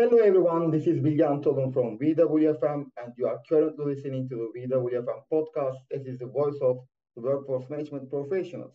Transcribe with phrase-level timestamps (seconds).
[0.00, 0.70] Hello, everyone.
[0.70, 5.76] This is William Tolun from weWFM, and you are currently listening to the weWFM podcast.
[5.90, 6.78] This is the voice of
[7.14, 8.72] the workforce management professionals.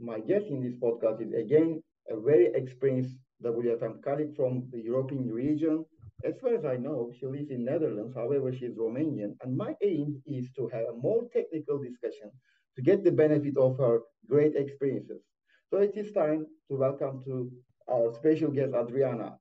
[0.00, 5.30] My guest in this podcast is again a very experienced WFM colleague from the European
[5.30, 5.84] region.
[6.24, 8.16] As far as I know, she lives in Netherlands.
[8.16, 12.32] However, she is Romanian, and my aim is to have a more technical discussion
[12.74, 15.22] to get the benefit of her great experiences.
[15.70, 17.52] So it is time to welcome to
[17.88, 19.38] our special guest, Adriana.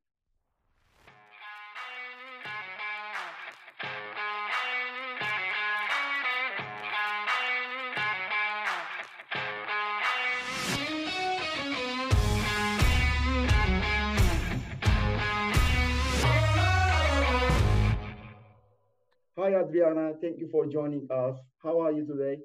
[19.45, 20.13] Hi, Adriana.
[20.19, 21.37] Thank you for joining us.
[21.61, 22.39] How are you today?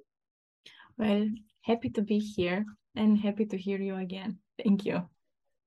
[0.99, 1.31] Well,
[1.63, 4.37] happy to be here and happy to hear you again.
[4.63, 5.09] Thank you.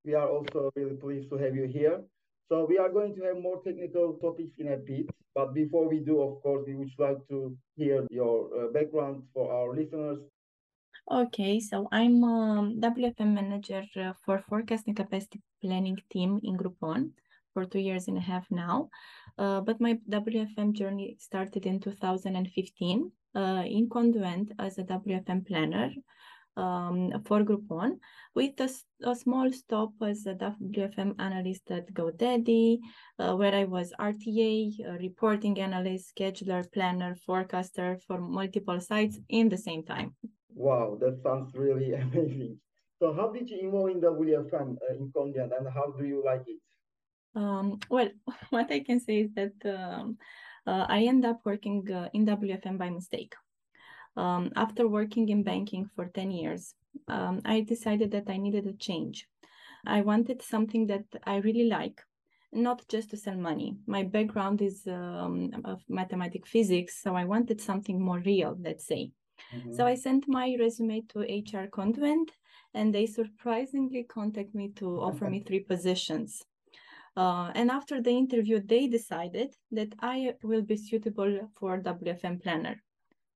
[0.05, 2.01] We are also really pleased to have you here.
[2.49, 5.09] So we are going to have more technical topics in a bit.
[5.33, 9.51] But before we do, of course, we would like to hear your uh, background for
[9.51, 10.19] our listeners.
[11.09, 17.09] Okay, so I'm um, WFM manager uh, for forecasting capacity planning team in Groupon
[17.53, 18.89] for two years and a half now.
[19.37, 25.91] Uh, but my WFM journey started in 2015 uh, in Conduent as a WFM planner
[26.55, 27.99] um, for Groupon
[28.35, 28.69] with a,
[29.03, 32.79] a, small stop as a WFM analyst at GoDaddy,
[33.19, 39.57] uh, where I was RTA, reporting analyst, scheduler, planner, forecaster for multiple sites in the
[39.57, 40.15] same time.
[40.53, 42.59] Wow, that sounds really amazing.
[42.99, 46.43] So how did you involve in WFM uh, in Conduent and how do you like
[46.47, 46.59] it?
[47.35, 48.09] Um, well,
[48.49, 50.17] what I can say is that um,
[50.65, 53.33] uh, I end up working uh, in WFM by mistake.
[54.15, 56.75] Um, after working in banking for 10 years,
[57.07, 59.27] um, I decided that I needed a change.
[59.85, 62.01] I wanted something that I really like,
[62.51, 63.75] not just to sell money.
[63.87, 69.11] My background is um, of mathematics physics, so I wanted something more real, let's say.
[69.53, 69.73] Mm-hmm.
[69.73, 72.31] So I sent my resume to HR Conduent,
[72.73, 76.43] and they surprisingly contacted me to offer me three positions.
[77.15, 82.81] Uh, and after the interview, they decided that I will be suitable for WFM planner.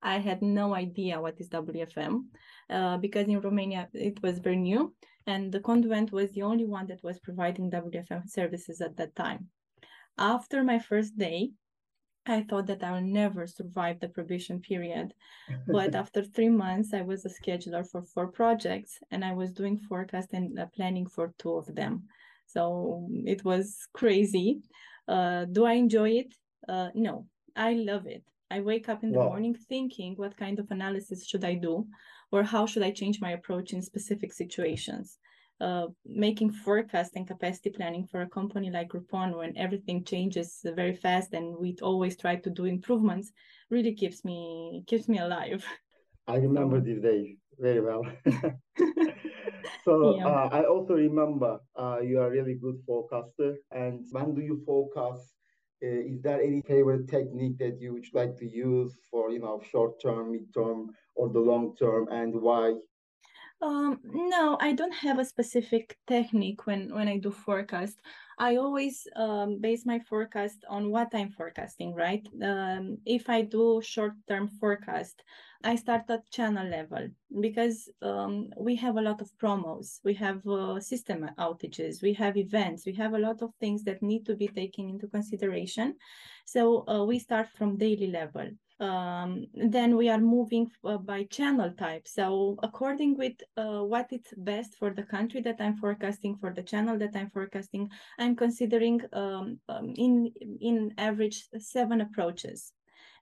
[0.02, 2.26] I had no idea what is WFM
[2.70, 4.94] uh, because in Romania it was very new,
[5.26, 9.50] and the Conduent was the only one that was providing WFM services at that time.
[10.18, 11.52] After my first day,
[12.26, 15.14] I thought that I will never survive the probation period.
[15.68, 19.78] but after three months, I was a scheduler for four projects and I was doing
[19.78, 22.08] forecast and uh, planning for two of them.
[22.48, 24.62] So it was crazy.
[25.08, 26.34] Uh, do I enjoy it?
[26.68, 28.24] Uh, no, I love it.
[28.50, 29.30] I wake up in the wow.
[29.30, 31.86] morning thinking what kind of analysis should I do
[32.32, 35.20] or how should I change my approach in specific situations.
[35.60, 40.96] Uh, making forecast and capacity planning for a company like Groupon when everything changes very
[40.96, 43.32] fast and we always try to do improvements
[43.72, 45.66] really keeps me keeps me alive.
[46.28, 46.86] I remember so.
[46.86, 48.04] these days very well.
[49.86, 50.28] so yeah.
[50.28, 53.58] uh, I also remember uh, you are really good forecaster.
[53.72, 55.34] And when do you forecast?
[55.84, 59.62] Uh, is there any favorite technique that you would like to use for you know
[59.72, 62.74] short term, mid term, or the long term, and why?
[63.60, 68.00] Um, no, I don't have a specific technique when when I do forecast.
[68.38, 72.22] I always um, base my forecast on what I'm forecasting, right?
[72.44, 75.24] Um, if I do short term forecast,
[75.64, 77.08] I start at channel level
[77.42, 82.38] because um, we have a lot of promos, we have uh, system outages, we have
[82.38, 85.96] events, we have a lot of things that need to be taken into consideration.
[86.46, 88.52] So uh, we start from daily level.
[88.80, 92.08] Um, then we are moving uh, by channel type.
[92.08, 96.64] So according with uh, what is best for the country that I'm forecasting, for the
[96.64, 97.90] channel that I'm forecasting,
[98.20, 102.74] I'm considering um, um, in in average seven approaches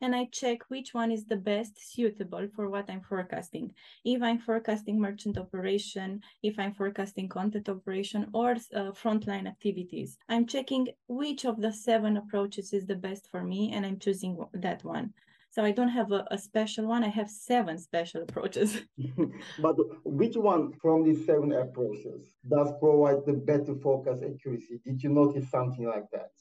[0.02, 3.74] and I check which one is the best suitable for what I'm forecasting.
[4.04, 10.46] If I'm forecasting merchant operation, if I'm forecasting content operation or uh, frontline activities, I'm
[10.46, 14.84] checking which of the seven approaches is the best for me and I'm choosing that
[14.84, 15.14] one.
[15.56, 17.06] So I don't have a, a, special one.
[17.06, 18.82] I have seven special approaches.
[19.60, 24.82] but which one from these seven approaches does provide the better forecast accuracy?
[24.84, 26.32] Did you notice something like that?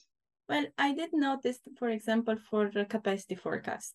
[0.49, 3.95] Well, I did notice, for example, for the capacity forecast.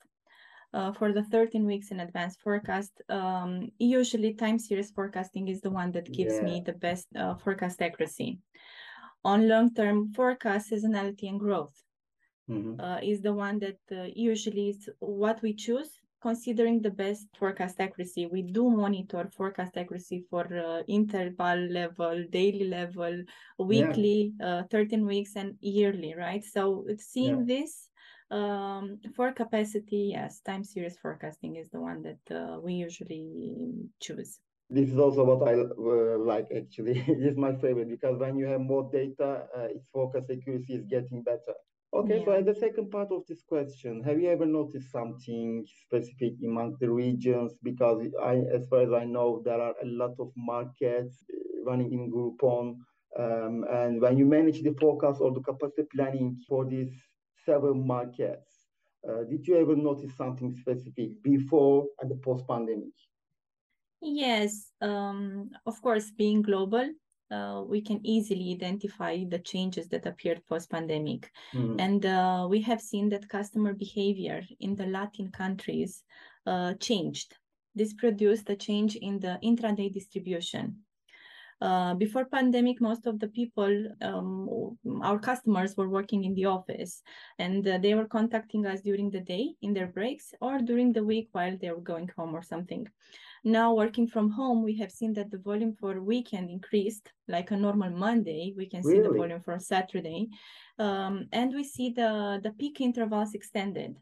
[0.73, 5.69] Uh, for the 13 weeks in advance forecast, um, usually time series forecasting is the
[5.69, 6.43] one that gives yeah.
[6.43, 8.39] me the best uh, forecast accuracy.
[9.25, 11.75] On long term forecast, seasonality and growth
[12.49, 12.79] mm-hmm.
[12.79, 15.89] uh, is the one that uh, usually is what we choose
[16.21, 18.27] considering the best forecast accuracy.
[18.27, 23.23] We do monitor forecast accuracy for uh, interval level, daily level,
[23.57, 24.59] weekly, yeah.
[24.59, 26.43] uh, 13 weeks, and yearly, right?
[26.43, 27.55] So seeing yeah.
[27.55, 27.89] this
[28.31, 34.39] um, for capacity, yes, time series forecasting is the one that uh, we usually choose.
[34.69, 37.03] This is also what I uh, like actually.
[37.07, 41.23] it's my favorite because when you have more data, uh, its forecast accuracy is getting
[41.23, 41.55] better.
[41.91, 42.25] Okay, yeah.
[42.25, 46.77] so as the second part of this question, have you ever noticed something specific among
[46.79, 47.55] the regions?
[47.63, 51.91] Because I, as far as I know, there are a lot of markets uh, running
[51.91, 52.77] in Groupon.
[53.17, 56.93] Um, and when you manage the forecast or the capacity planning for these
[57.43, 58.67] several markets,
[59.07, 62.93] uh, did you ever notice something specific before and the post-pandemic?
[64.01, 66.89] Yes, um, of course, being global,
[67.31, 71.31] uh, we can easily identify the changes that appeared post-pandemic.
[71.53, 71.75] Mm.
[71.79, 76.03] And uh, we have seen that customer behavior in the Latin countries
[76.45, 77.35] uh, changed.
[77.75, 80.77] This produced a change in the intraday distribution.
[81.61, 87.03] Uh, before pandemic, most of the people, um, our customers were working in the office
[87.37, 91.03] and uh, they were contacting us during the day in their breaks or during the
[91.03, 92.87] week while they were going home or something.
[93.43, 97.57] Now working from home, we have seen that the volume for weekend increased, like a
[97.57, 99.07] normal Monday, we can see really?
[99.07, 100.27] the volume for Saturday.
[100.77, 103.95] Um, and we see the, the peak intervals extended.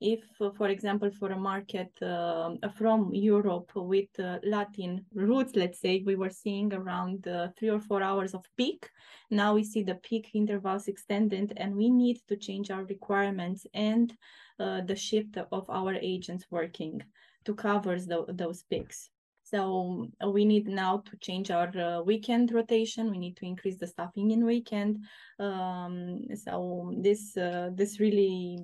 [0.00, 5.80] If, uh, for example, for a market uh, from Europe with uh, Latin roots, let's
[5.80, 8.90] say, we were seeing around uh, three or four hours of peak.
[9.30, 14.12] Now we see the peak intervals extended, and we need to change our requirements and
[14.58, 17.00] uh, the shift of our agents working
[17.44, 19.10] to cover the, those peaks.
[19.42, 23.10] So uh, we need now to change our uh, weekend rotation.
[23.10, 25.04] We need to increase the staffing in weekend.
[25.38, 28.58] Um, so this uh, this really,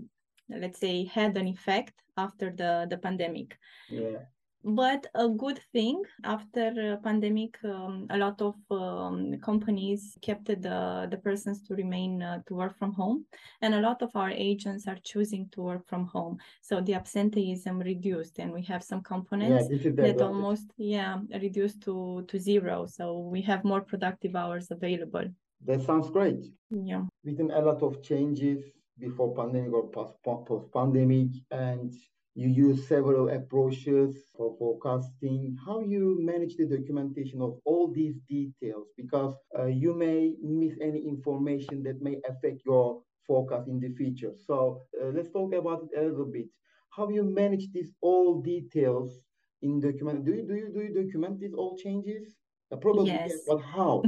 [0.48, 3.58] let's say, had an effect after the the pandemic.
[3.88, 4.24] Yeah
[4.64, 11.16] but a good thing after pandemic um, a lot of um, companies kept the the
[11.22, 13.24] persons to remain uh, to work from home
[13.62, 16.36] and a lot of our agents are choosing to work from home.
[16.60, 22.24] So the absenteeism reduced and we have some components yeah, that almost yeah reduced to
[22.28, 22.86] to zero.
[22.86, 25.24] So we have more productive hours available.
[25.64, 26.44] That sounds great.
[26.70, 27.04] Yeah.
[27.24, 28.62] Within a lot of changes
[28.98, 31.94] before pandemic or post, post pandemic and
[32.34, 35.56] you use several approaches for forecasting.
[35.64, 41.06] How you manage the documentation of all these details because uh, you may miss any
[41.06, 44.32] information that may affect your forecast in the future.
[44.46, 46.46] So uh, let's talk about it a little bit.
[46.90, 49.20] How you manage these all details
[49.62, 50.24] in document?
[50.24, 52.34] Do you do you do you document these all changes?
[52.72, 53.30] Uh, probably yes.
[53.30, 54.02] yes, but how?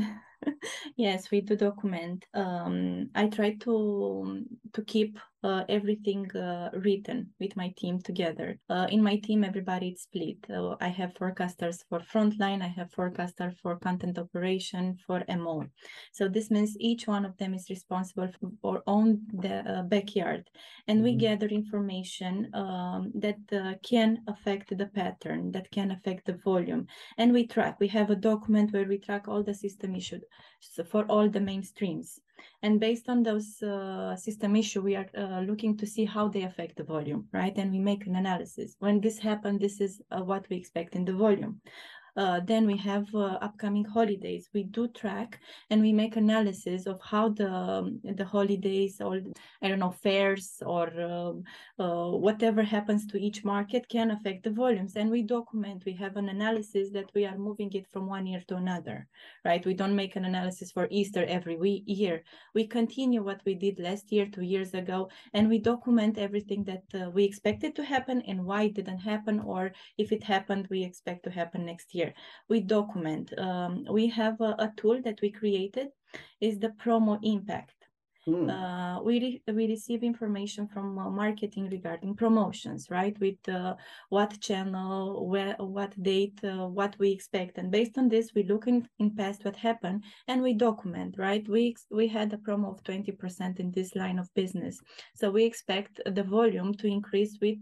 [0.97, 2.25] yes, we do document.
[2.35, 8.59] Um, I try to to keep uh, everything uh, written with my team together.
[8.71, 10.39] Uh, in my team, everybody is split.
[10.81, 15.67] I have forecasters for frontline, I have forecaster for content operation, for MO.
[16.12, 18.31] So this means each one of them is responsible
[18.61, 20.49] for own the uh, backyard,
[20.87, 21.05] and mm-hmm.
[21.05, 26.87] we gather information um, that uh, can affect the pattern, that can affect the volume,
[27.19, 27.79] and we track.
[27.81, 30.23] We have a document where we track all the system issues
[30.88, 32.19] for all the mainstreams.
[32.62, 36.43] And based on those uh, system issue, we are uh, looking to see how they
[36.43, 37.56] affect the volume, right?
[37.56, 38.77] And we make an analysis.
[38.79, 41.61] When this happened, this is uh, what we expect in the volume.
[42.14, 44.50] Uh, then we have uh, upcoming holidays.
[44.53, 49.20] We do track and we make analysis of how the um, the holidays or
[49.62, 51.45] I don't know fairs or um,
[51.78, 54.97] uh, whatever happens to each market can affect the volumes.
[54.97, 55.85] And we document.
[55.87, 59.09] We have an analysis that we are moving it from one year to another,
[59.45, 59.64] right?
[59.64, 62.25] We don't make an analysis for Easter every week, year.
[62.54, 66.85] We continue what we did last year, two years ago, and we document everything that
[66.95, 70.85] uh, we expected to happen and why it didn't happen, or if it happened, we
[70.85, 72.14] expect to happen next year here.
[72.49, 73.26] We document.
[73.38, 75.88] Um, we have a, a, tool that we created
[76.40, 77.75] is the promo impact.
[78.28, 78.49] Mm.
[78.56, 83.18] Uh, we re we receive information from uh, marketing regarding promotions, right?
[83.18, 83.75] With uh,
[84.11, 88.68] what channel, where, what date, uh, what we expect, and based on this, we look
[88.68, 91.44] in, in past what happened and we document, right?
[91.49, 94.78] We we had a promo of twenty percent in this line of business,
[95.16, 97.59] so we expect the volume to increase with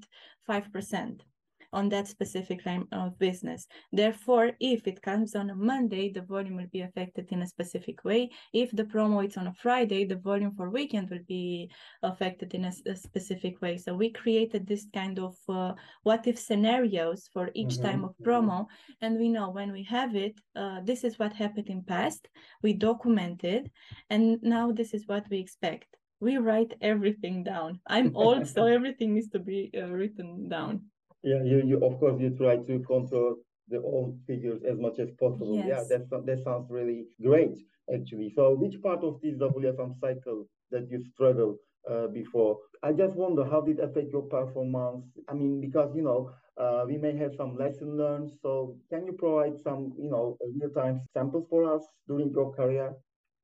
[0.47, 1.25] five percent
[1.73, 3.67] on that specific line of business.
[3.93, 8.05] Therefore, if it comes on a Monday, the volume will be affected in a specific
[8.05, 8.31] way.
[8.53, 11.71] If the promo is on a Friday, the volume for weekend will be
[12.03, 13.77] affected in a, a specific way.
[13.77, 15.73] So we created this kind of uh,
[16.03, 17.85] what if scenarios for each mm-hmm.
[17.85, 18.67] time of promo,
[19.01, 22.29] and we know when we have it, uh, this is what happened in past.
[22.63, 23.71] We documented,
[24.09, 25.87] and now this is what we expect
[26.21, 27.81] we write everything down.
[27.87, 30.85] I'm old, so everything needs to be uh, written down.
[31.23, 33.37] Yeah, you, you of course you try to control
[33.69, 35.57] the old figures as much as possible.
[35.57, 35.67] Yes.
[35.91, 37.57] Yeah, that that sounds really great
[37.95, 38.31] actually.
[38.35, 41.57] So which part of this WFM cycle that you struggle
[41.91, 42.59] uh, before?
[42.83, 45.05] I just wonder how did it affect your performance?
[45.29, 48.31] I mean, because you know uh, we may have some lesson learned.
[48.43, 52.95] So can you provide some you know real time samples for us during your career?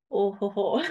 [0.09, 0.81] Oh, ho, ho.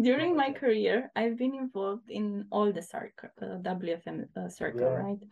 [0.00, 5.02] during my career, I've been involved in all the circle, uh, WFM uh, circle, Yeah.
[5.02, 5.22] right?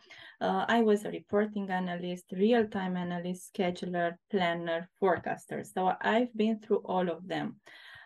[0.41, 5.65] Uh, I was a reporting analyst, real time analyst, scheduler, planner, forecaster.
[5.65, 7.57] So I've been through all of them.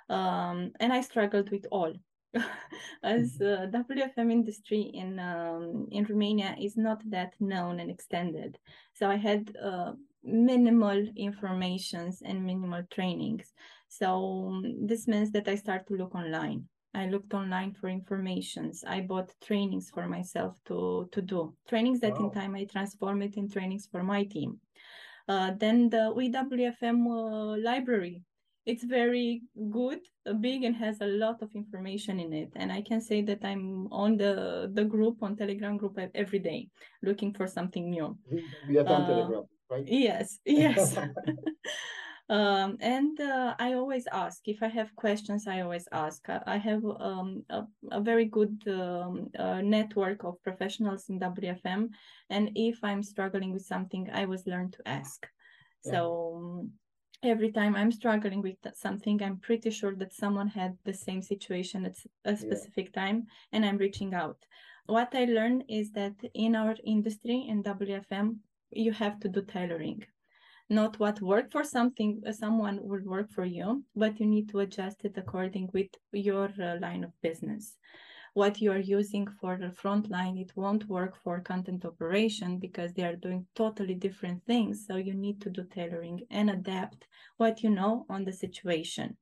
[0.09, 1.93] Um, and I struggled with all.
[3.03, 8.57] As uh, WFM industry in um, in Romania is not that known and extended,
[8.93, 13.53] so I had uh, minimal informations and minimal trainings.
[13.91, 16.65] So um, this means that I start to look online.
[16.95, 18.85] I looked online for informations.
[18.87, 23.37] I bought trainings for myself to to do trainings that in time I transform it
[23.37, 24.61] in trainings for my team.
[25.29, 28.23] Uh, then the WFM uh, library.
[28.67, 32.51] It's very good, uh, big, and has a lot of information in it.
[32.57, 36.69] And I can say that I'm on the the group on Telegram group every day,
[37.03, 38.19] looking for something new.
[38.69, 39.87] WFM Uh, on Telegram, right?
[39.87, 40.95] Yes, yes.
[42.31, 45.49] um, and uh, I always ask if I have questions.
[45.49, 46.29] I always ask.
[46.29, 51.89] I, I have um, a, a very good um, uh, network of professionals in WFM,
[52.31, 55.27] and if I'm struggling with something, I always learn to ask.
[55.85, 55.91] Yeah.
[55.91, 56.69] So
[57.25, 61.85] every time I'm struggling with something, I'm pretty sure that someone had the same situation
[61.85, 64.39] at a specific time, and I'm reaching out.
[64.87, 68.37] What I learned is that in our industry in WFM,
[68.71, 70.05] you have to do tailoring
[70.71, 74.61] not what worked for something uh, someone will work for you but you need to
[74.61, 77.77] adjust it according with your uh, line of business
[78.35, 82.93] what you are using for the front line it won't work for content operation because
[82.95, 87.07] they are doing totally different things so you need to do tailoring and adapt
[87.39, 89.17] what you know on the situation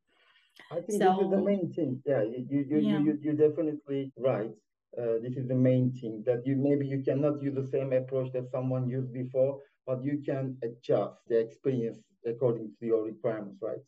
[0.70, 2.02] I think this is the main thing.
[2.04, 2.98] Yeah, you you you Yeah.
[3.06, 4.52] you you definitely right.
[5.00, 8.32] Uh, this is the main thing that you maybe you cannot use the same approach
[8.32, 13.82] that someone used before, but you can adjust the experience according to your requirements, right?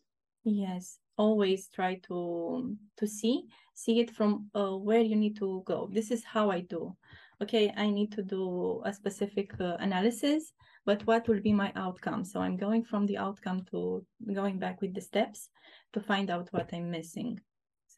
[0.45, 5.91] Yes, always try to to see see it from uh, where you need to go.
[5.93, 6.97] This is how I do.
[7.43, 10.53] Okay, I need to do a specific uh, analysis,
[10.87, 12.25] but what will be my outcome?
[12.25, 15.51] So I'm going from the outcome to going back with the steps
[15.93, 17.41] to find out what I'm missing.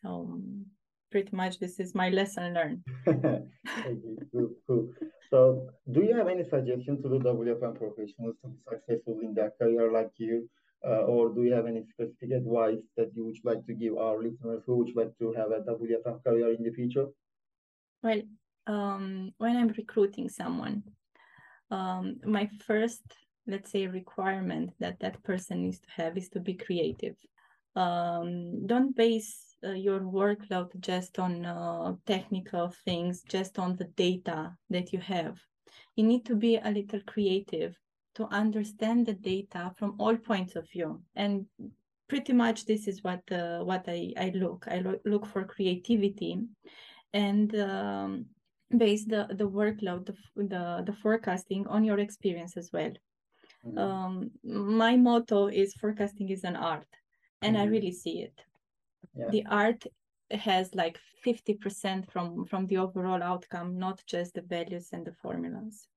[0.02, 0.40] So
[1.12, 2.82] pretty much this is my lesson learned.
[4.32, 4.88] Cool, cool.
[5.32, 9.50] So, do you have any suggestion to the WFM professionals to be successful in their
[9.58, 10.46] career like you?
[10.86, 14.20] Uh, or do you have any specific advice that you would like to give our
[14.20, 17.06] listeners who would like to have a WFM career in the future?
[18.02, 18.20] Well,
[18.66, 20.82] um, when I'm recruiting someone,
[21.70, 23.02] um, my first,
[23.46, 27.16] let's say, requirement that that person needs to have is to be creative.
[27.74, 34.56] Um, don't base uh, your workload just on uh, technical things, just on the data
[34.70, 35.38] that you have.
[35.96, 37.76] You need to be a little creative
[38.14, 41.02] to understand the data from all points of view.
[41.14, 41.46] And
[42.08, 44.66] pretty much this is what uh, what I, I look.
[44.68, 46.38] I lo- look for creativity
[47.12, 48.26] and um,
[48.76, 52.92] base the, the workload, the, the, the forecasting on your experience as well.
[53.64, 53.78] Mhm.
[53.78, 56.88] Um, my motto is forecasting is an art,
[57.42, 57.70] and I Mhm.
[57.70, 58.44] really see it.
[59.14, 59.30] Yeah.
[59.30, 59.84] The art
[60.30, 65.88] has like 50% from from the overall outcome, not just the values and the formulas.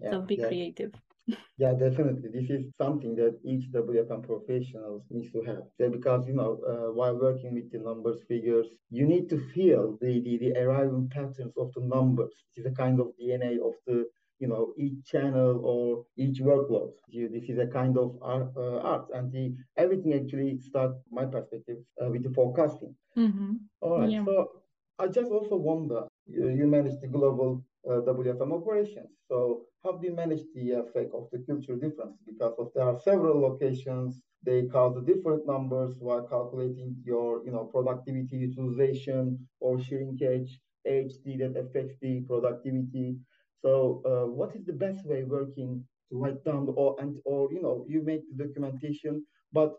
[0.00, 0.48] Yeah, So be yeah.
[0.48, 0.94] creative.
[1.56, 2.30] Yeah, definitely.
[2.30, 5.64] This is something that each WFM professionals needs to have.
[5.78, 9.96] Yeah, because you know, uh, while working with the numbers, figures, you need to feel
[10.00, 12.34] the, the the arrival patterns of the numbers.
[12.50, 13.98] It is a kind of DNA of the
[14.38, 16.92] you know each channel or each workload.
[17.08, 21.24] You, this is a kind of art, uh, art, and the everything actually starts, my
[21.26, 22.94] perspective, uh, with the forecasting.
[23.16, 23.68] Mhm.
[23.80, 24.10] All right.
[24.10, 24.24] Yeah.
[24.24, 24.62] So
[24.98, 29.10] I just also wonder, you, you manage the global uh, WFM operations.
[29.28, 32.16] So how do you manage the effect of the cultural difference?
[32.26, 37.52] Because of there are several locations, they cause the different numbers while calculating your, you
[37.52, 43.18] know, productivity, utilization, or shrinkage, HD that affects the productivity.
[43.64, 45.70] So uh, what is the best way working
[46.10, 49.72] to write down or and or you know you make the documentation, but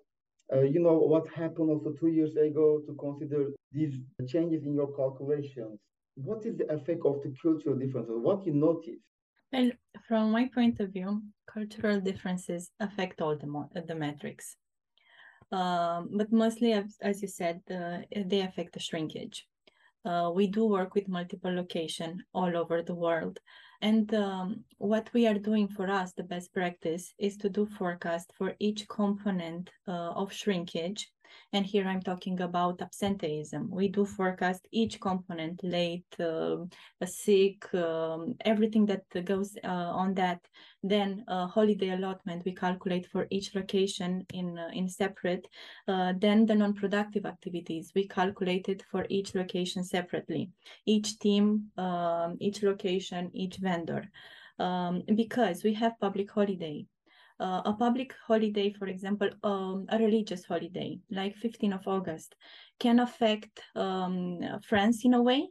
[0.53, 3.95] uh, you know what happened also two years ago to consider these
[4.27, 5.79] changes in your calculations.
[6.15, 8.15] What is the effect of the cultural differences?
[8.29, 9.03] What you notice?
[9.53, 9.71] Well,
[10.07, 11.21] from my point of view,
[11.55, 14.57] cultural differences affect all the mo- the metrics.
[15.51, 17.99] Um, but mostly, as, as you said, uh,
[18.31, 19.47] they affect the shrinkage.
[20.05, 23.39] Uh, we do work with multiple location all over the world.
[23.81, 28.31] And um, what we are doing for us, the best practice is to do forecast
[28.37, 31.11] for each component uh, of shrinkage
[31.53, 33.69] and here I'm talking about absenteeism.
[33.71, 36.65] We do forecast each component, late, uh,
[37.05, 40.41] sick, um, everything that goes uh, on that.
[40.83, 45.47] Then uh, holiday allotment, we calculate for each location in, uh, in separate.
[45.87, 50.51] Uh, then the non-productive activities, we calculate it for each location separately.
[50.85, 54.09] Each team, um, each location, each vendor.
[54.57, 56.85] Um, because we have public holiday
[57.39, 62.35] uh, a public holiday, for example, um, a religious holiday, like 15th of August,
[62.79, 65.47] can affect um, France in a way,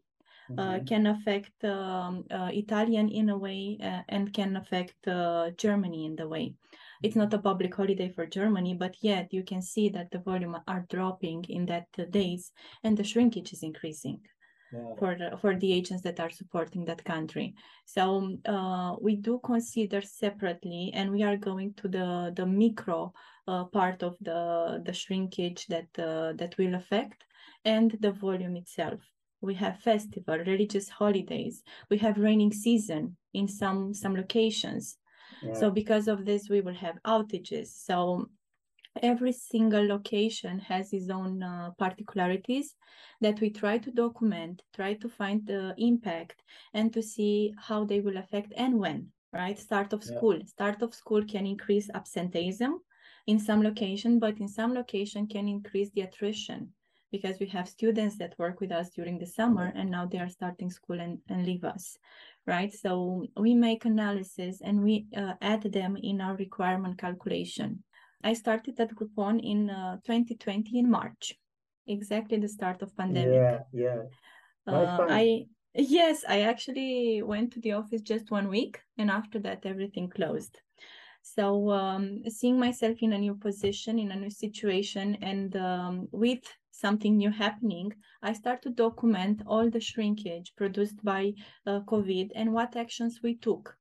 [0.51, 0.61] uh, mm-hmm.
[0.61, 6.07] uh, can affect um, uh, Italian in a way, uh, and can affect uh, Germany
[6.07, 6.55] in the way.
[7.03, 10.57] It's not a public holiday for Germany, but yet you can see that the volume
[10.67, 14.21] are dropping in that days, and the shrinkage is increasing
[14.73, 14.95] yeah.
[14.99, 17.55] for the, for the agents that are supporting that country.
[17.87, 23.13] So uh, we do consider separately, and we are going to the the micro
[23.47, 27.25] uh, part of the the shrinkage that uh, that will affect,
[27.65, 29.01] and the volume itself.
[29.41, 31.63] We have festival, religious holidays.
[31.91, 34.97] We have raining season in some some locations.
[35.43, 35.55] Yeah.
[35.55, 37.69] So because of this, we will have outages.
[37.69, 38.29] So
[39.03, 42.75] every single location has its own uh, particularities
[43.21, 46.43] that we try to document, try to find the impact
[46.75, 49.59] and to see how they will affect and when, right?
[49.59, 50.37] Start of school.
[50.37, 50.47] Yeah.
[50.47, 52.81] Start of school can increase absenteeism
[53.27, 56.69] in some location, but in some location can increase the attrition
[57.15, 60.29] because we have students that work with us during the summer and now they are
[60.29, 61.97] starting school and, and leave us
[62.45, 67.85] right so we make analysis and we uh, add them in our requirement calculation
[68.25, 71.35] I started at Groupon in uh, 2020 in March,
[71.87, 73.35] exactly the start of pandemic.
[73.35, 74.03] Yeah, yeah.
[74.67, 79.67] Uh, I yes, I actually went to the office just one week, and after that,
[79.67, 80.59] everything closed.
[81.21, 86.45] So um, seeing myself in a new position, in a new situation, and um, with
[86.71, 91.35] something new happening, I start to document all the shrinkage produced by
[91.67, 93.77] uh, COVID and what actions we took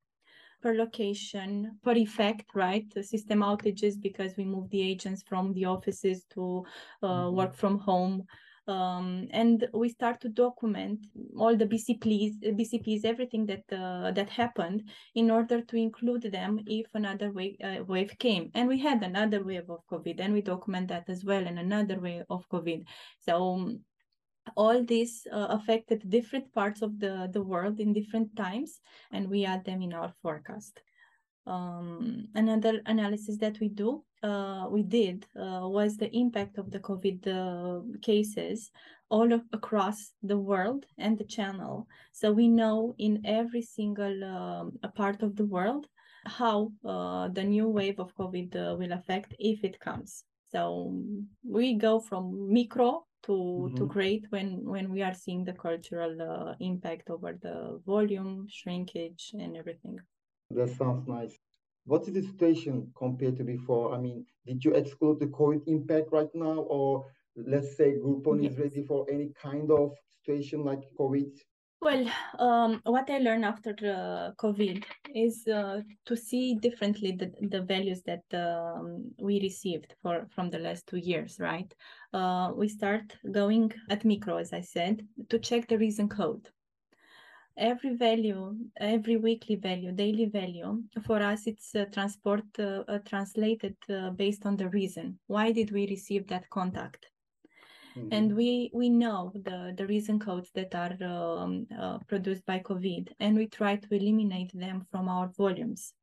[0.63, 2.89] per location, per effect, right?
[2.95, 6.63] The system outages because we move the agents from the offices to
[7.03, 7.35] uh, mm-hmm.
[7.35, 8.23] work from home.
[8.65, 11.05] Um, and we start to document
[11.37, 16.85] all the BCPs, BCPs, everything that uh, that happened, in order to include them if
[16.93, 18.51] another wave, uh, wave came.
[18.53, 21.99] And we had another wave of COVID, and we document that as well, and another
[21.99, 22.85] wave of COVID.
[23.19, 23.79] So um,
[24.55, 28.79] all these uh, affected different parts of the, the world in different times,
[29.11, 30.81] and we add them in our forecast.
[31.45, 36.79] Um, another analysis that we do, uh, we did, uh, was the impact of the
[36.79, 38.71] COVID uh, cases
[39.09, 41.87] all of, across the world and the channel.
[42.13, 45.87] So we know in every single um, part of the world
[46.25, 50.23] how uh, the new wave of COVID uh, will affect if it comes.
[50.51, 50.97] So
[51.47, 53.75] we go from micro to mm-hmm.
[53.75, 59.31] to create when when we are seeing the cultural uh, impact over the volume shrinkage
[59.33, 59.97] and everything
[60.51, 61.37] that sounds nice
[61.85, 66.07] what is the situation compared to before i mean did you exclude the covid impact
[66.11, 67.05] right now or
[67.35, 68.53] let's say groupon yes.
[68.53, 71.31] is ready for any kind of situation like covid
[71.83, 72.05] well,
[72.39, 78.01] um, what I learned after uh, COVID is uh, to see differently the, the values
[78.03, 81.73] that um, we received for from the last two years, right?
[82.13, 86.49] Uh, we start going at micro, as I said, to check the reason code.
[87.55, 93.75] Every value, every weekly value, daily value, for us, it's uh, transport uh, uh, translated
[94.15, 95.19] based on the reason.
[95.27, 97.12] Why did we receive that contact?
[97.97, 98.07] Mm-hmm.
[98.11, 103.09] And we we know the the reason codes that are um, uh, produced by COVID,
[103.19, 105.93] and we try to eliminate them from our volumes.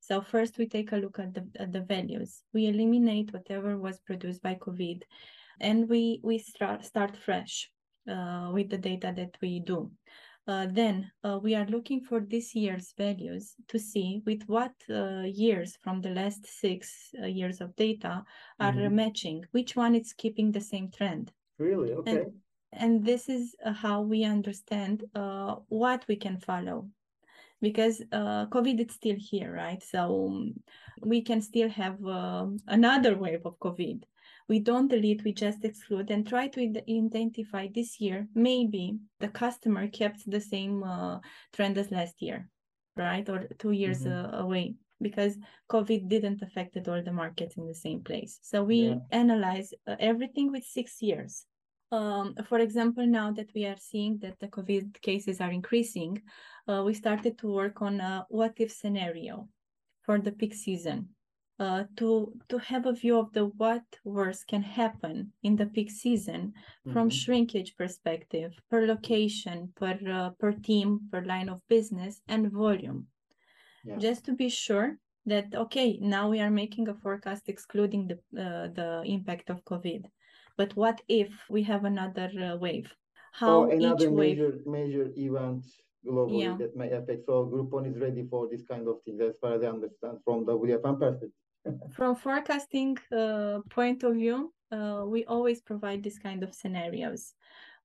[0.00, 2.42] So first we take a look at the at the values.
[2.54, 5.02] We eliminate whatever was produced by COVID,
[5.60, 7.70] and we we start start fresh
[8.08, 9.90] uh, with the data that we do.
[10.46, 15.22] Uh, then uh, we are looking for this year's values to see with what uh,
[15.22, 18.22] years from the last six uh, years of data
[18.60, 18.94] are mm-hmm.
[18.94, 21.32] matching, which one is keeping the same trend.
[21.58, 21.92] Really?
[21.94, 22.10] Okay.
[22.10, 22.32] And,
[22.72, 26.88] and this is uh, how we understand uh, what we can follow
[27.62, 29.82] because COVID is still here, right?
[29.82, 30.54] So um,
[31.00, 31.96] we can still have
[32.68, 34.02] another wave of COVID
[34.48, 39.88] we don't delete, we just exclude and try to identify this year, maybe the customer
[39.88, 41.18] kept the same uh,
[41.52, 42.48] trend as last year,
[42.96, 43.28] right?
[43.28, 44.34] Or two years mm-hmm.
[44.34, 45.36] uh, away because
[45.70, 48.38] COVID didn't affect all the markets in the same place.
[48.42, 48.96] So we yeah.
[49.10, 51.46] analyze uh, everything with six years
[51.92, 56.20] Um, for example, now that we are seeing that the COVID cases are increasing,
[56.66, 59.48] uh, we started to work on a what if scenario
[60.02, 61.15] for the peak season
[61.58, 65.90] uh, to to have a view of the what worse can happen in the peak
[65.90, 66.92] season mm-hmm.
[66.92, 73.06] from shrinkage perspective per location per uh, per team per line of business and volume
[73.84, 73.96] yeah.
[73.96, 78.68] just to be sure that okay now we are making a forecast excluding the uh,
[78.74, 80.04] the impact of covid
[80.58, 82.92] but what if we have another uh, wave
[83.32, 85.64] how or another major major event
[86.06, 86.56] globally yeah.
[86.58, 89.62] that may affect so groupon is ready for this kind of things as far as
[89.62, 91.45] i understand from the wfm perspective
[91.92, 97.34] from forecasting uh, point of view, uh, we always provide this kind of scenarios.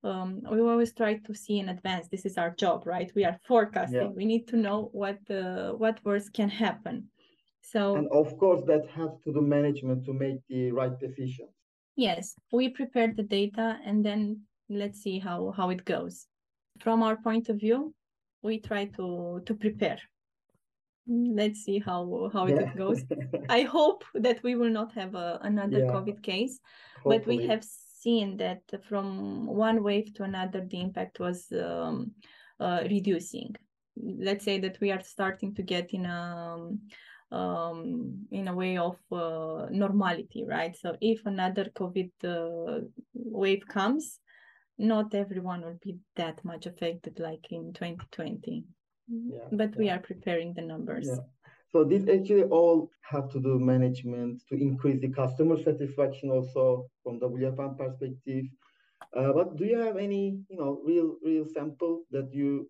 [0.04, 2.08] Um, we always try to see in advance.
[2.08, 3.12] This is our job, right?
[3.16, 4.02] We are forecasting.
[4.02, 4.08] Yeah.
[4.16, 7.08] We need to know what uh, what worse can happen.
[7.62, 11.50] So and of course that has to do management to make the right decisions.
[11.96, 16.26] Yes, we prepare the data and then let's see how how it goes.
[16.80, 17.94] From our point of view,
[18.42, 20.00] we try to to prepare
[21.08, 22.62] let's see how how yeah.
[22.62, 23.04] it goes
[23.50, 25.92] i hope that we will not have a, another yeah.
[25.92, 26.60] covid case
[27.04, 27.18] Hopefully.
[27.18, 32.12] but we have seen that from one wave to another the impact was um,
[32.60, 33.56] uh, reducing
[33.96, 36.70] let's say that we are starting to get in a
[37.32, 42.82] um, in a way of uh, normality right so if another covid uh,
[43.14, 44.20] wave comes
[44.78, 48.66] not everyone will be that much affected like in 2020
[49.08, 51.08] yeah, but we are preparing the numbers.
[51.08, 51.24] Yeah.
[51.72, 57.20] So this actually all have to do management to increase the customer satisfaction also from
[57.20, 58.46] WFM perspective.
[59.16, 62.68] Uh, but do you have any, you know, real real sample that you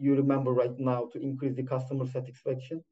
[0.00, 2.82] you remember right now to increase the customer satisfaction?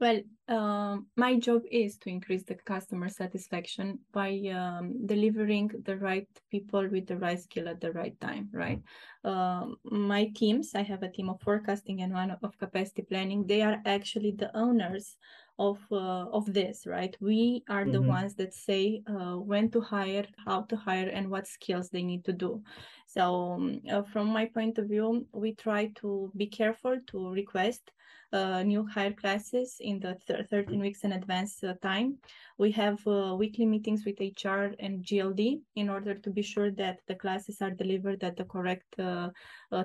[0.00, 6.28] Well, um, my job is to increase the customer satisfaction by um, delivering the right
[6.50, 8.80] people with the right skill at the right time, right?
[9.24, 13.44] Um, my teams, I have a team of forecasting and one of capacity planning.
[13.44, 15.16] They are actually the owners
[15.58, 17.92] of uh, of this right we are mm-hmm.
[17.92, 22.02] the ones that say uh, when to hire how to hire and what skills they
[22.02, 22.62] need to do
[23.08, 27.90] so um, uh, from my point of view we try to be careful to request
[28.32, 32.18] uh, new hire classes in the th- 13 weeks in advance uh, time
[32.58, 37.00] we have uh, weekly meetings with hr and gld in order to be sure that
[37.06, 38.94] the classes are delivered at the correct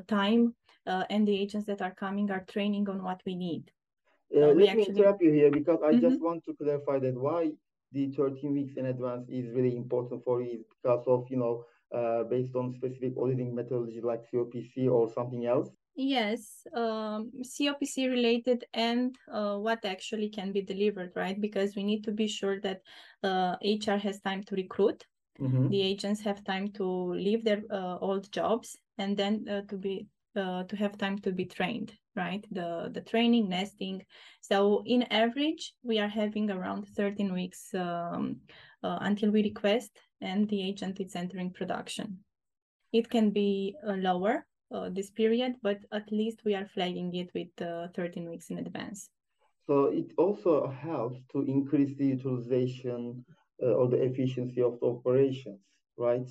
[0.08, 0.54] time
[0.86, 3.72] and the agents that are coming are training on what we need
[4.36, 4.76] uh, let actually...
[4.76, 6.02] me interrupt you here because I mm-hmm.
[6.02, 7.52] just want to clarify that why
[7.94, 12.24] the 13 weeks in advance is really important for you because of, you know, uh,
[12.24, 15.70] based on specific auditing methodology like COPC or something else?
[15.96, 21.40] Yes, um, COPC related and uh, what actually can be delivered, right?
[21.40, 22.82] Because we need to be sure that
[23.24, 25.06] uh, HR has time to recruit,
[25.40, 25.70] mm-hmm.
[25.70, 30.08] the agents have time to leave their uh, old jobs, and then uh, to be
[30.36, 34.04] uh, to have time to be trained right the the training nesting
[34.42, 38.38] so in average we are having around 13 weeks um,
[38.84, 39.92] uh, until we request
[40.24, 42.20] and the agent is entering production.
[42.92, 47.30] It can be uh, lower uh, this period but at least we are flagging it
[47.36, 49.10] with uh, 13 weeks in advance.
[49.68, 53.24] So it also helps to increase the utilization
[53.62, 55.60] uh, or the efficiency of the operations
[55.98, 56.28] right?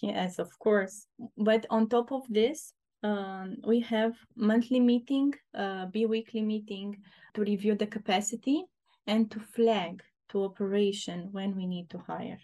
[0.00, 1.06] Yes of course.
[1.36, 7.02] But on top of this um, we have monthly meeting, uh, bi-weekly meeting
[7.34, 8.64] to review the capacity
[9.06, 12.38] and to flag to operation when we need to hire.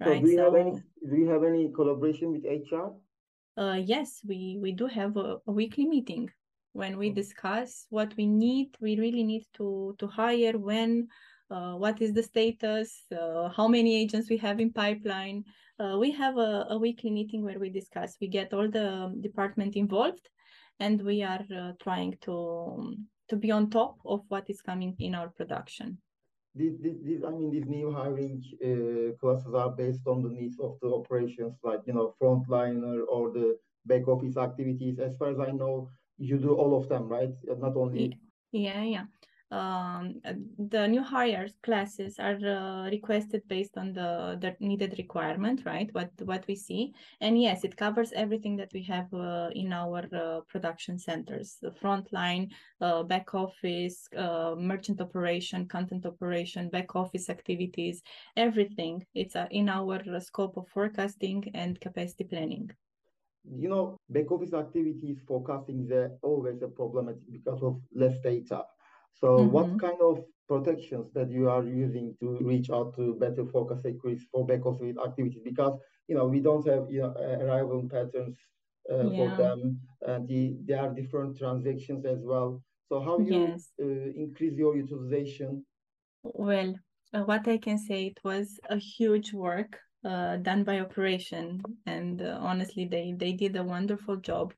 [0.00, 0.20] Right.
[0.20, 2.92] So do you so, have any do you have any collaboration with HR?
[3.56, 6.30] Uh, yes, we we do have a, a weekly meeting
[6.72, 8.76] when we discuss what we need.
[8.80, 11.08] We really need to to hire when
[11.50, 15.44] uh, what is the status, uh, how many agents we have in pipeline.
[15.78, 18.16] Uh, we have a, a, weekly meeting where we discuss.
[18.20, 20.28] We get all the um, department involved,
[20.80, 24.96] and we are uh, trying to um, to be on top of what is coming
[24.98, 25.98] in our production.
[26.56, 30.78] These, these, I mean, these new hiring uh, classes are based on the needs of
[30.80, 34.98] the operations, like you know, frontliner or the back office activities.
[34.98, 37.34] As far as I know, you do all of them, right?
[37.58, 38.18] Not only.
[38.52, 39.04] Yeah, yeah
[39.50, 40.20] um,
[40.58, 45.88] the new hires classes are uh, requested based on the, the needed requirement, right?
[45.92, 50.02] What what we see, and yes, it covers everything that we have uh, in our
[50.12, 56.96] uh, production centers: the front line, uh, back office, uh, merchant operation, content operation, back
[56.96, 58.02] office activities,
[58.36, 59.06] everything.
[59.14, 62.70] It's uh, in our scope of forecasting and capacity planning
[63.54, 68.64] you know, back office activities forecasting is always a problematic because of less data.
[69.20, 69.50] So, mm-hmm.
[69.50, 74.26] what kind of protections that you are using to reach out to better forecast accuracy
[74.30, 75.40] for back office activities?
[75.42, 78.36] Because you know we don't have you know arrival patterns
[78.92, 79.16] uh, yeah.
[79.16, 82.62] for them, and the, there are different transactions as well.
[82.88, 83.72] So, how you yes.
[83.80, 85.64] uh, increase your utilization?
[86.22, 86.74] Well,
[87.14, 92.20] uh, what I can say, it was a huge work uh, done by operation, and
[92.20, 94.52] uh, honestly, they they did a wonderful job.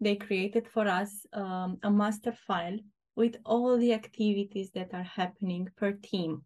[0.00, 2.78] They created for us um, a master file
[3.18, 6.44] with all the activities that are happening per team,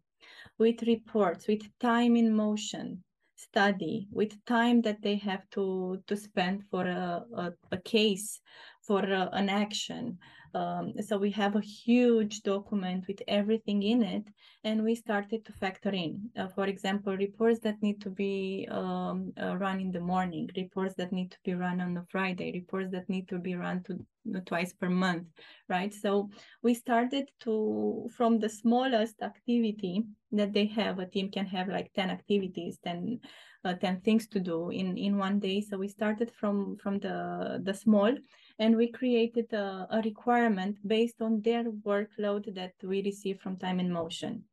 [0.57, 3.03] with reports, with time in motion
[3.35, 8.41] study, with time that they have to to spend for a, a, a case,
[8.81, 10.17] for a, an action,
[10.53, 14.23] um, so we have a huge document with everything in it,
[14.63, 19.33] and we started to factor in, uh, for example, reports that need to be um,
[19.41, 22.91] uh, run in the morning, reports that need to be run on a Friday, reports
[22.91, 23.93] that need to be run to,
[24.35, 25.27] uh, twice per month,
[25.69, 25.93] right?
[25.93, 26.29] So
[26.61, 31.91] we started to, from the smallest activity that they have, a team can have like
[31.93, 33.19] 10 activities, 10,
[33.63, 35.61] uh, 10 things to do in, in one day.
[35.61, 38.15] So we started from, from the, the small
[38.59, 43.79] and we created a, a requirement based on their workload that we receive from time
[43.79, 44.43] and motion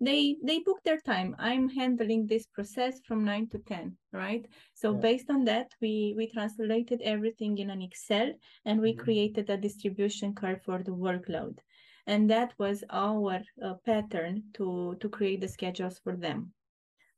[0.00, 4.92] they they book their time i'm handling this process from 9 to 10 right so
[4.92, 5.00] yeah.
[5.00, 8.32] based on that we we translated everything in an excel
[8.64, 9.02] and we mm-hmm.
[9.02, 11.58] created a distribution curve for the workload
[12.06, 16.52] and that was our uh, pattern to to create the schedules for them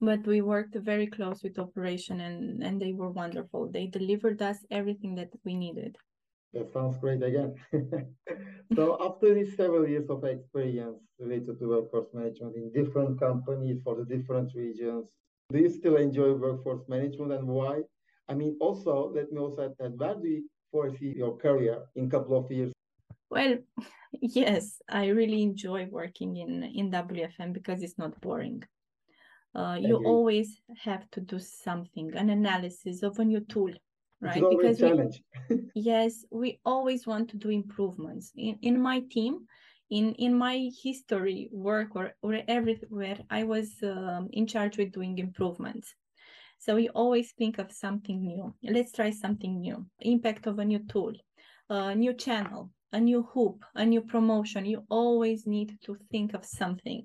[0.01, 4.59] but we worked very close with operation and and they were wonderful they delivered us
[4.71, 5.97] everything that we needed
[6.53, 7.55] that sounds great again.
[8.75, 13.95] so after these several years of experience related to workforce management in different companies for
[13.95, 15.07] the different regions,
[15.53, 17.83] do you still enjoy workforce management and why?
[18.29, 22.07] I mean, also, let me also add that where do you foresee your career in
[22.07, 22.73] a couple of years?
[23.31, 23.59] Well,
[24.21, 28.65] yes, I really enjoy working in, in WFM because it's not boring.
[29.55, 33.73] Uh, you always have to do something, an analysis of a new tool,
[34.21, 34.45] right?
[34.49, 34.91] because we,
[35.75, 38.33] yes we always want to do improvements.
[38.37, 39.47] In, in my team
[39.91, 45.19] in in my history work or, or everywhere i was um, in charge with doing
[45.19, 45.95] improvements.
[46.59, 48.55] So we always think of something new.
[48.63, 49.87] Let's try something new.
[50.01, 51.15] Impact of a new tool
[51.71, 54.67] a new channel a new hoop a new promotion.
[54.67, 57.05] You always need to think of something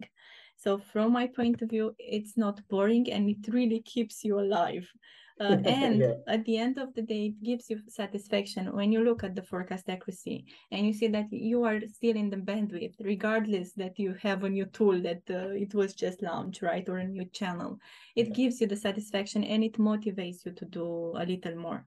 [0.55, 4.87] so from my point of view it's not boring and it really keeps you alive
[5.41, 6.13] uh, and yeah.
[6.27, 9.41] at the end of the day, it gives you satisfaction when you look at the
[9.41, 14.15] forecast accuracy and you see that you are still in the bandwidth, regardless that you
[14.21, 16.87] have a new tool that uh, it was just launched, right?
[16.87, 17.77] Or a new channel.
[18.15, 18.33] It yeah.
[18.33, 21.85] gives you the satisfaction and it motivates you to do a little more.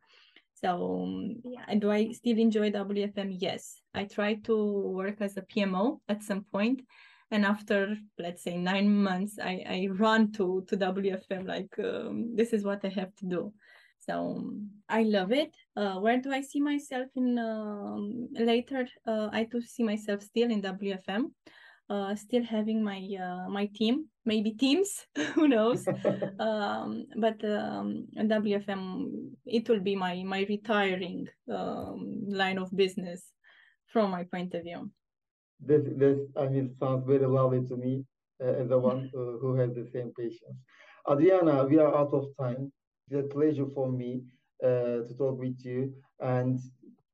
[0.53, 3.35] So, um, yeah, do I still enjoy WFM?
[3.39, 3.81] Yes.
[3.95, 6.83] I try to work as a PMO at some point
[7.31, 12.53] and after let's say nine months i i run to to wfm like um, this
[12.53, 13.53] is what i have to do.
[14.01, 14.43] So
[14.89, 15.55] i love it.
[15.77, 18.89] Uh, where do i see myself in um, later?
[19.07, 21.27] Uh, i do see myself still in wfm
[21.91, 25.87] uh, still having my uh, my team maybe teams who knows?
[26.39, 29.11] Um, but um, wfm
[29.45, 33.33] it will be my my retiring um, line of business
[33.87, 34.91] from my point of view
[35.61, 38.05] this this I mean sounds very lovely to me
[38.43, 40.59] uh, as the one uh, who has the same patience.
[41.11, 42.73] Adriana, we are out of time.
[43.09, 44.23] It's a pleasure for me
[44.63, 46.59] uh, to talk with you, and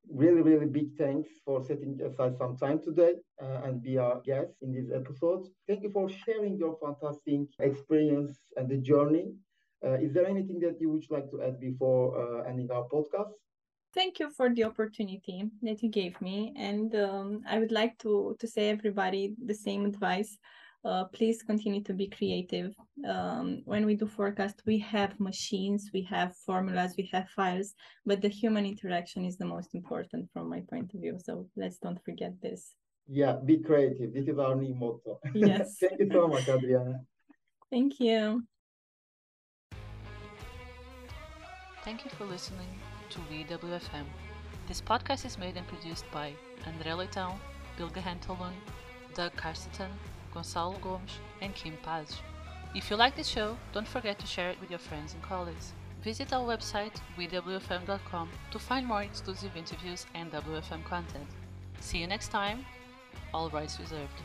[0.09, 4.53] really, really big thanks for setting aside some time today uh, and be our guest
[4.61, 5.47] in this episode.
[5.67, 9.33] Thank you for sharing your fantastic experience and the journey.
[9.85, 13.33] Uh, is there anything that you would like to add before uh, ending our podcast?
[13.95, 16.53] Thank you for the opportunity that you gave me.
[16.57, 20.37] And um, I would like to, to say everybody the same advice.
[20.83, 22.75] Uh, please continue to be creative.
[23.09, 27.73] Um, when we do forecast, we have machines, we have formulas, we have files,
[28.05, 31.17] but the human interaction is the most important from my point of view.
[31.23, 32.75] So let's don't forget this.
[33.07, 34.13] Yeah, be creative.
[34.13, 35.19] This is our new motto.
[35.33, 35.77] Yes.
[35.79, 37.01] Thank you so much, Adriana.
[37.71, 38.43] Thank you.
[41.83, 42.69] Thank you for listening
[43.15, 44.05] to weWFM.
[44.67, 46.33] This podcast is made and produced by
[46.65, 47.35] André Leitão,
[47.77, 48.53] Bilge Hentelman,
[49.13, 49.89] Doug Casterton,
[50.33, 52.21] Gonçalo Gomes, and Kim Paz.
[52.73, 55.71] If you like this show, don't forget to share it with your friends and colleagues.
[56.03, 61.27] Visit our website, wewfm.com, to find more exclusive interviews and WFM content.
[61.79, 62.65] See you next time.
[63.33, 64.21] All rights reserved.